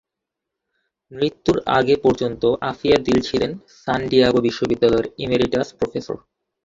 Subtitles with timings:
[1.11, 3.51] মৃত্যুর আগে পর্যন্ত আফিয়া দিল ছিলেন
[3.77, 6.17] সান ডিয়েগো বিশ্ববিদ্যালয়ের ইমেরিটাস প্রফেসর।